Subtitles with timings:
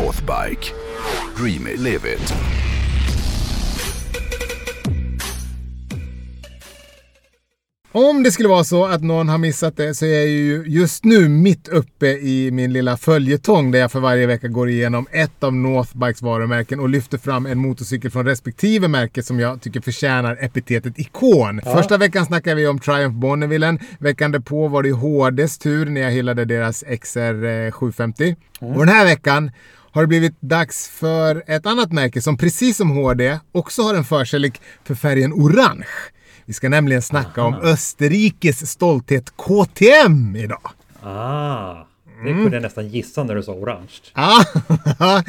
[0.00, 0.72] Northbike.
[1.36, 2.34] Dream it, live it.
[7.92, 11.04] Om det skulle vara så att någon har missat det så är jag ju just
[11.04, 15.44] nu mitt uppe i min lilla följetong där jag för varje vecka går igenom ett
[15.44, 20.38] av Northbikes varumärken och lyfter fram en motorcykel från respektive märke som jag tycker förtjänar
[20.40, 21.60] epitetet ikon.
[21.64, 23.78] Första veckan snackade vi om Triumph Bonnevillen.
[23.98, 28.36] Veckan därpå var det HDs tur när jag hyllade deras XR 750.
[28.60, 29.50] Och den här veckan
[29.92, 34.04] har det blivit dags för ett annat märke som precis som HD också har en
[34.04, 35.86] förkärlek för färgen orange.
[36.44, 40.70] Vi ska nämligen snacka om Österrikes stolthet KTM idag.
[41.02, 41.74] Ah,
[42.24, 43.90] det kunde jag nästan gissa när du sa orange.
[44.14, 44.44] Ja,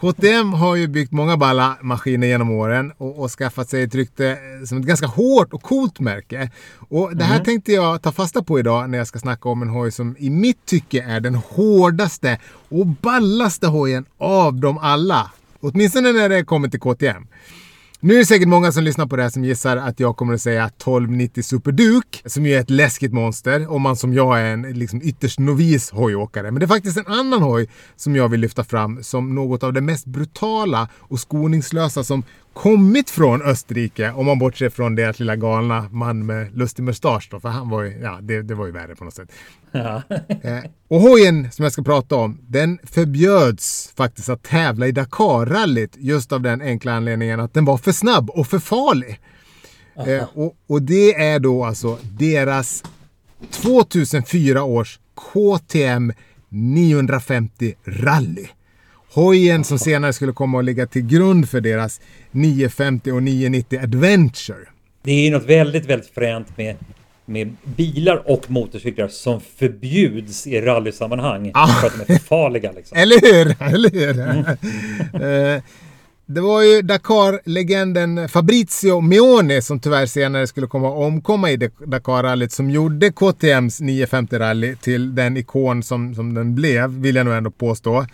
[0.00, 4.38] KTM har ju byggt många balla maskiner genom åren och, och skaffat sig ett rykte
[4.66, 6.50] som ett ganska hårt och coolt märke.
[6.88, 9.68] Och det här tänkte jag ta fasta på idag när jag ska snacka om en
[9.68, 15.30] hoj som i mitt tycke är den hårdaste och ballaste hojen av dem alla.
[15.60, 17.26] Åtminstone när det kommer till KTM.
[18.02, 20.34] Nu är det säkert många som lyssnar på det här som gissar att jag kommer
[20.34, 24.44] att säga 1290 Superduk som ju är ett läskigt monster om man som jag är
[24.44, 26.50] en liksom ytterst novis hojåkare.
[26.50, 29.72] Men det är faktiskt en annan hoj som jag vill lyfta fram som något av
[29.72, 35.36] det mest brutala och skoningslösa som kommit från Österrike, om man bortser från deras lilla
[35.36, 38.72] galna man med lustig mustasch då, för han var ju, ja, det, det var ju
[38.72, 39.32] värre på något sätt.
[39.72, 40.02] Ja.
[40.42, 45.96] Eh, och hojen som jag ska prata om, den förbjöds faktiskt att tävla i Dakar-rallyt
[45.96, 49.20] just av den enkla anledningen att den var för snabb och för farlig.
[50.06, 52.84] Eh, och, och det är då alltså deras
[53.50, 56.12] 2004 års KTM
[56.48, 58.46] 950 rally.
[59.12, 64.58] Hojen som senare skulle komma att ligga till grund för deras 950 och 990 Adventure.
[65.02, 66.76] Det är ju något väldigt, väldigt fränt med,
[67.26, 71.66] med bilar och motorcyklar som förbjuds i rallysammanhang Ah.
[71.68, 72.72] för att de är för farliga.
[72.72, 72.98] Liksom.
[73.00, 73.56] Eller hur?
[73.74, 74.20] Eller hur?
[75.56, 75.62] Eh,
[76.26, 81.56] det var ju Dakar-legenden Fabrizio Meone som tyvärr senare skulle komma att omkomma i
[81.86, 87.34] Dakar-rallyt som gjorde KTMs 950-rally till den ikon som, som den blev, vill jag nog
[87.34, 88.06] ändå påstå.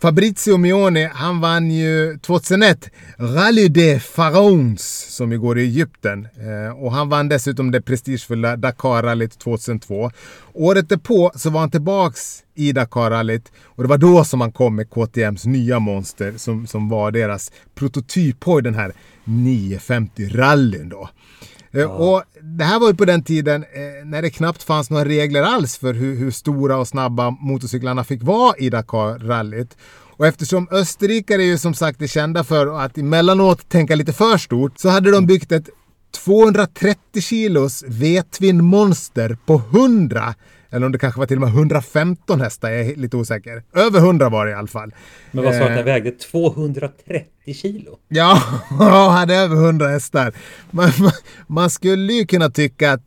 [0.00, 6.24] Fabrizio Mione, han vann ju 2001 Rally de Pharaons som ju går i Egypten.
[6.24, 10.10] Eh, och han vann dessutom det prestigefulla Dakar-rallyt 2002.
[10.52, 14.76] Året därpå så var han tillbaks i Dakar-rallyt och det var då som han kom
[14.76, 18.92] med KTMs nya monster som, som var deras prototyphoj, den här
[19.24, 21.08] 950-rallyn då.
[21.72, 25.04] Eh, Och det här var ju på den tiden eh, när det knappt fanns några
[25.04, 29.76] regler alls för hur, hur stora och snabba motorcyklarna fick vara i Dakar-rallyt.
[30.16, 34.78] Och eftersom österrikare ju som sagt är kända för att emellanåt tänka lite för stort
[34.78, 35.68] så hade de byggt ett
[36.24, 40.34] 230 kilos V-twin monster på 100
[40.70, 43.62] eller om det kanske var till och med 115 hästar, jag är lite osäker.
[43.74, 44.94] Över 100 var det i alla fall.
[45.30, 46.10] Men vad sa du att Eh, den vägde?
[46.10, 47.98] 230 kilo?
[48.08, 48.42] Ja,
[49.10, 50.32] hade över 100 hästar.
[50.70, 51.12] Man, man,
[51.46, 53.02] man skulle ju kunna tycka att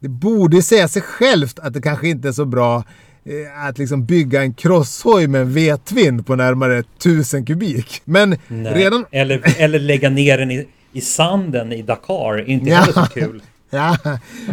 [0.00, 2.76] det borde säga sig självt att det kanske inte är så bra
[3.24, 8.00] eh, att liksom bygga en crosshoj med en V-twin på närmare 1000 kubik.
[8.04, 8.74] Men Nej.
[8.74, 9.04] redan...
[9.10, 12.48] Eller, eller lägga ner den i, i sanden i Dakar.
[12.48, 12.76] Inte Ja.
[12.76, 13.42] heller så kul.
[13.70, 13.96] Ja,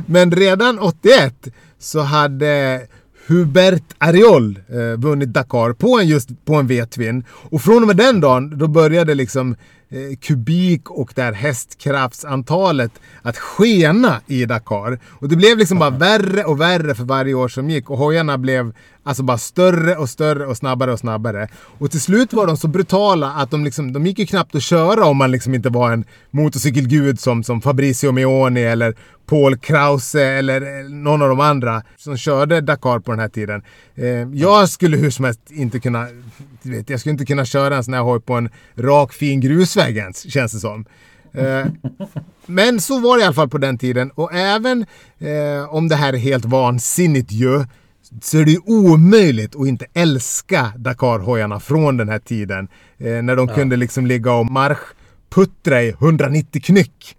[0.05, 1.47] men redan 81
[1.79, 2.81] så hade
[3.27, 7.23] Hubert Ariol eh, vunnit Dakar på en, just på en V-twin.
[7.29, 9.55] Och från och med den dagen då började liksom
[9.93, 14.99] Eh, kubik och det här hästkraftsantalet att skena i Dakar.
[15.09, 18.37] Och det blev liksom bara värre och värre för varje år som gick och hojarna
[18.37, 21.47] blev alltså bara större och större och snabbare och snabbare.
[21.55, 24.63] Och till slut var de så brutala att de liksom, de gick ju knappt att
[24.63, 28.95] köra om man liksom inte var en motorcykelgud som, som Fabricio Meoni eller
[29.25, 33.61] Paul Krause eller någon av de andra som körde Dakar på den här tiden.
[33.95, 36.07] Eh, jag skulle hur som helst inte kunna,
[36.61, 39.82] vet, jag skulle inte kunna köra en sån här hoj på en rak fin grusväg
[39.89, 40.85] ens, känns det som.
[41.33, 41.65] Eh,
[42.45, 44.85] men så var det i alla fall på den tiden och även
[45.19, 47.65] eh, om det här är helt vansinnigt ju
[48.21, 52.67] så är det ju omöjligt att inte älska Dakar-hojarna från den här tiden.
[52.97, 57.17] Eh, när de kunde liksom ligga och marschputtra i 190 knyck.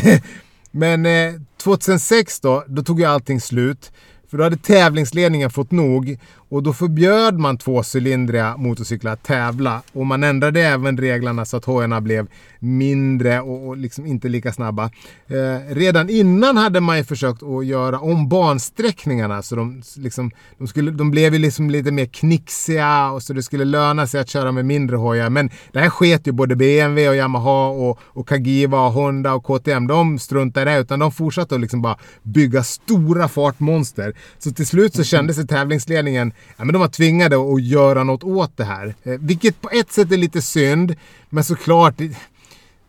[0.70, 1.32] Men eh,
[1.62, 3.92] 2006 då, då tog ju allting slut.
[4.30, 6.18] För då hade tävlingsledningen fått nog
[6.52, 9.82] och då förbjöd man tvåcylindriga motorcyklar att tävla.
[9.92, 12.26] Och man ändrade även reglerna så att hojarna blev
[12.58, 14.90] mindre och, och liksom inte lika snabba.
[15.26, 20.68] Eh, redan innan hade man ju försökt att göra om bansträckningarna så de, liksom, de,
[20.68, 24.28] skulle, de blev ju liksom lite mer knixiga och så det skulle löna sig att
[24.28, 25.30] köra med mindre hojar.
[25.30, 29.44] Men det här sket ju både BMW och Yamaha och, och Kagiva och Honda och
[29.44, 29.86] KTM.
[29.86, 34.14] De struntade i det utan de fortsatte att liksom bara bygga stora fartmonster.
[34.38, 38.24] Så till slut så kände sig tävlingsledningen, ja men de var tvingade att göra något
[38.24, 38.94] åt det här.
[39.02, 40.94] Eh, vilket på ett sätt är lite synd,
[41.30, 42.00] men såklart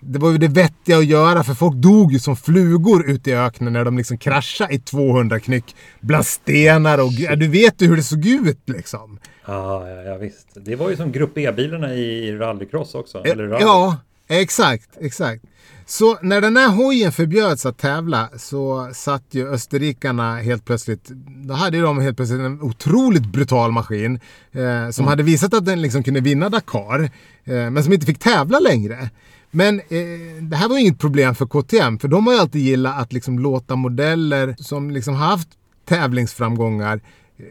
[0.05, 3.33] det var ju det vettiga att göra för folk dog ju som flugor ute i
[3.33, 7.87] öknen när de liksom kraschade i 200 knyck bland stenar och ja, du vet ju
[7.87, 9.19] hur det såg ut liksom.
[9.45, 10.47] Ja, ja, ja visst.
[10.53, 13.23] Det var ju som Grupp E-bilarna i rallycross också.
[13.25, 13.63] Eller rally.
[13.63, 13.97] Ja,
[14.27, 15.43] exakt, exakt.
[15.85, 21.09] Så när den här hojen förbjöds att tävla så satt ju österrikarna helt plötsligt,
[21.45, 24.19] då hade de helt plötsligt en otroligt brutal maskin
[24.51, 25.07] eh, som mm.
[25.07, 27.03] hade visat att den liksom kunde vinna Dakar,
[27.43, 29.09] eh, men som inte fick tävla längre.
[29.51, 33.01] Men eh, det här var inget problem för KTM, för de har ju alltid gillat
[33.01, 35.47] att liksom låta modeller som liksom haft
[35.85, 37.01] tävlingsframgångar
[37.37, 37.45] eh,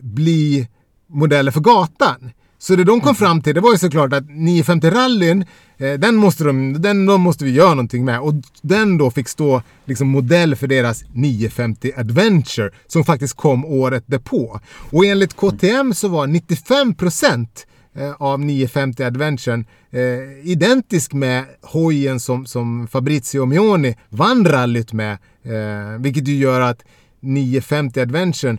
[0.00, 0.68] bli
[1.06, 2.30] modeller för gatan.
[2.64, 5.44] Så det de kom fram till det var ju såklart att 950 rallyn,
[5.78, 8.20] eh, den, måste de, den de måste vi göra någonting med.
[8.20, 14.04] Och den då fick stå liksom modell för deras 950 Adventure som faktiskt kom året
[14.06, 14.60] därpå.
[14.90, 22.20] Och enligt KTM så var 95 procent eh, av 950 Adventuren eh, identisk med hojen
[22.20, 25.12] som, som Fabrizio Mioni vann rallyt med.
[25.44, 26.84] Eh, vilket ju gör att
[27.20, 28.58] 950 Adventuren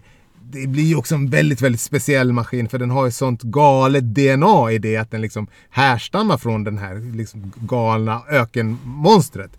[0.52, 4.04] det blir ju också en väldigt, väldigt speciell maskin för den har ju sånt galet
[4.04, 9.52] DNA i det att den liksom härstammar från den här liksom galna ökenmonstret.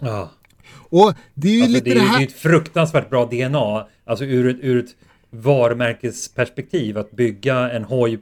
[0.00, 0.30] Ja.
[0.72, 2.18] Och det är ju alltså, lite det, är, det här...
[2.18, 3.86] det är ett fruktansvärt bra DNA.
[4.04, 4.90] Alltså ur ett, ur ett
[5.30, 8.18] varumärkesperspektiv att bygga en hoj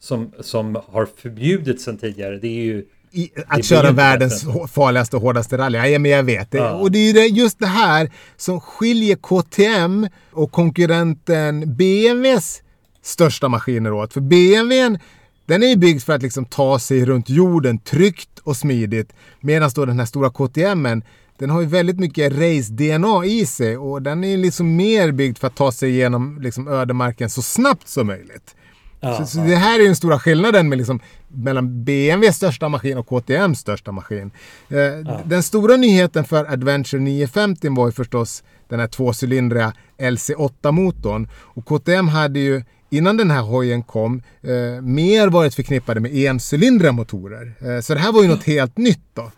[0.00, 2.38] som, som har förbjudits sedan tidigare.
[2.38, 4.68] Det är ju i, att köra världens bättre.
[4.68, 5.78] farligaste och hårdaste rally.
[5.78, 6.48] Ja, men jag vet.
[6.54, 6.72] Ja.
[6.72, 12.62] Och det är just det här som skiljer KTM och konkurrenten BMWs
[13.02, 14.12] största maskiner åt.
[14.12, 14.98] För BMWn
[15.46, 19.12] den är ju byggd för att liksom ta sig runt jorden tryggt och smidigt.
[19.40, 21.02] Medan då den här stora KTMen
[21.38, 25.46] den har ju väldigt mycket race-DNA i sig och den är liksom mer byggd för
[25.46, 28.54] att ta sig igenom liksom ödemarken så snabbt som möjligt.
[29.00, 32.98] Ja, så, så det här är den stora skillnaden med liksom, mellan BMWs största maskin
[32.98, 34.30] och KTMs största maskin.
[34.68, 35.20] Eh, ja.
[35.24, 41.28] Den stora nyheten för Adventure 950 var ju förstås den här tvåcylindriga LC8-motorn.
[41.34, 46.92] Och KTM hade ju innan den här hojen kom eh, mer varit förknippade med encylindriga
[46.92, 47.54] motorer.
[47.60, 49.30] Eh, så det här var ju något helt nytt då.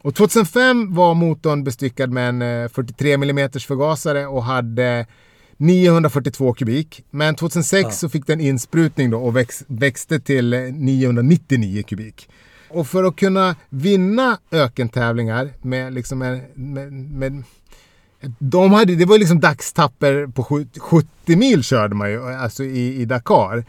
[0.00, 5.06] Och 2005 var motorn bestyckad med en 43 eh, mm förgasare och hade
[5.56, 7.04] 942 kubik.
[7.10, 7.90] Men 2006 ja.
[7.90, 12.28] så fick den insprutning då och väx, växte till 999 kubik.
[12.70, 17.44] Och för att kunna vinna ökentävlingar med liksom med, med, med
[18.38, 23.04] de hade, det var liksom dagstapper på 70 mil körde man ju, alltså i, i
[23.04, 23.64] Dakar.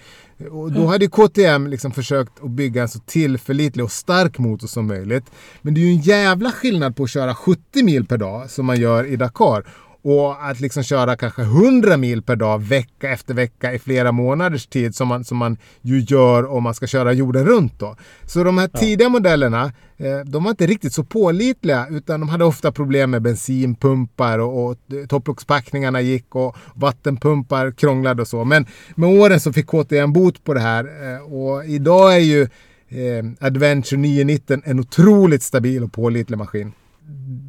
[0.52, 4.88] Och då hade KTM liksom försökt att bygga en så tillförlitlig och stark motor som
[4.88, 5.26] möjligt.
[5.62, 8.66] Men det är ju en jävla skillnad på att köra 70 mil per dag som
[8.66, 9.66] man gör i Dakar
[10.06, 14.68] och att liksom köra kanske 100 mil per dag vecka efter vecka i flera månaders
[14.68, 17.96] tid som man, som man ju gör om man ska köra jorden runt då.
[18.26, 22.46] Så de här tidiga modellerna, eh, de var inte riktigt så pålitliga utan de hade
[22.46, 24.78] ofta problem med bensinpumpar och, och
[25.10, 28.44] topplockspackningarna gick och vattenpumpar krånglade och så.
[28.44, 28.66] Men
[28.96, 32.42] med åren så fick KTM bot på det här eh, och idag är ju
[32.90, 36.74] eh, Adventure 919 en otroligt stabil och pålitlig maskin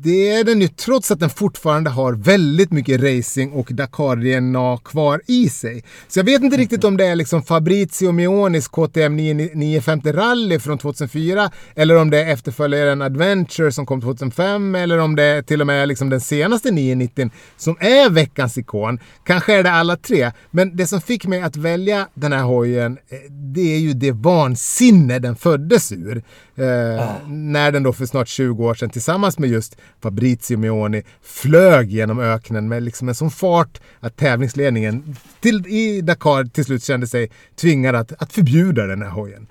[0.06, 5.20] det är den ju trots att den fortfarande har väldigt mycket racing och Dakar-DNA kvar
[5.26, 5.85] i sig.
[6.08, 10.79] Så jag vet inte riktigt om det är liksom Fabrizio Mionis KTM 950 Rally från
[10.79, 15.60] 2004 eller om det är efterföljaren Adventure som kom 2005 eller om det är till
[15.60, 18.98] och med är liksom den senaste 990 som är veckans ikon.
[19.25, 22.98] Kanske är det alla tre, men det som fick mig att välja den här hojen
[23.08, 26.22] eh, det är ju det vansinne den föddes ur.
[26.56, 27.17] Eh, ah.
[27.29, 32.20] När den då för snart 20 år sedan tillsammans med just Fabrizio Mioni flög genom
[32.20, 37.31] öknen med liksom en sån fart att tävlingsledningen till, i Dakar till slut kände sig
[37.60, 39.46] tvingad att, att förbjuda den här hojen.